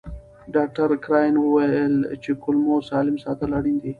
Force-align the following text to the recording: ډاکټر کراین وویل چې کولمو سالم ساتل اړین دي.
ډاکټر 0.55 0.89
کراین 1.05 1.35
وویل 1.39 1.93
چې 2.23 2.31
کولمو 2.43 2.75
سالم 2.89 3.15
ساتل 3.23 3.49
اړین 3.59 3.77
دي. 3.83 3.89